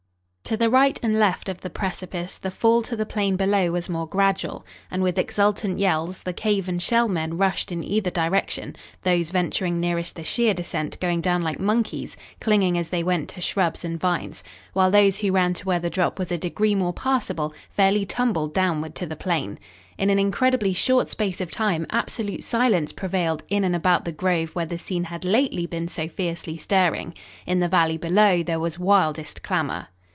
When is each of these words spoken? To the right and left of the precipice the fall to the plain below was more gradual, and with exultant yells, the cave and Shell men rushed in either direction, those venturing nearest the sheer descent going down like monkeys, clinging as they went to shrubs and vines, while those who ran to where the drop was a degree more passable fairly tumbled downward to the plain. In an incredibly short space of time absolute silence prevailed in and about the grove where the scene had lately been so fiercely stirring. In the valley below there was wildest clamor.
To 0.45 0.57
the 0.57 0.69
right 0.69 0.99
and 1.01 1.17
left 1.17 1.47
of 1.47 1.61
the 1.61 1.69
precipice 1.69 2.37
the 2.37 2.51
fall 2.51 2.81
to 2.81 2.97
the 2.97 3.05
plain 3.05 3.37
below 3.37 3.71
was 3.71 3.87
more 3.87 4.05
gradual, 4.05 4.65
and 4.91 5.01
with 5.01 5.17
exultant 5.17 5.79
yells, 5.79 6.23
the 6.23 6.33
cave 6.33 6.67
and 6.67 6.81
Shell 6.81 7.07
men 7.07 7.37
rushed 7.37 7.71
in 7.71 7.85
either 7.85 8.09
direction, 8.11 8.75
those 9.03 9.31
venturing 9.31 9.79
nearest 9.79 10.15
the 10.17 10.25
sheer 10.25 10.53
descent 10.53 10.99
going 10.99 11.21
down 11.21 11.41
like 11.41 11.57
monkeys, 11.57 12.17
clinging 12.41 12.77
as 12.77 12.89
they 12.89 13.01
went 13.01 13.29
to 13.29 13.39
shrubs 13.39 13.85
and 13.85 13.97
vines, 13.97 14.43
while 14.73 14.91
those 14.91 15.19
who 15.19 15.31
ran 15.31 15.53
to 15.53 15.63
where 15.65 15.79
the 15.79 15.89
drop 15.89 16.19
was 16.19 16.33
a 16.33 16.37
degree 16.37 16.75
more 16.75 16.91
passable 16.91 17.53
fairly 17.69 18.05
tumbled 18.05 18.53
downward 18.53 18.93
to 18.95 19.05
the 19.05 19.15
plain. 19.15 19.57
In 19.97 20.09
an 20.09 20.19
incredibly 20.19 20.73
short 20.73 21.09
space 21.09 21.39
of 21.39 21.49
time 21.49 21.85
absolute 21.91 22.43
silence 22.43 22.91
prevailed 22.91 23.41
in 23.47 23.63
and 23.63 23.73
about 23.73 24.03
the 24.03 24.11
grove 24.11 24.49
where 24.53 24.65
the 24.65 24.77
scene 24.77 25.05
had 25.05 25.23
lately 25.23 25.65
been 25.65 25.87
so 25.87 26.09
fiercely 26.09 26.57
stirring. 26.57 27.13
In 27.45 27.61
the 27.61 27.69
valley 27.69 27.95
below 27.97 28.43
there 28.43 28.59
was 28.59 28.77
wildest 28.77 29.43
clamor. 29.43 29.87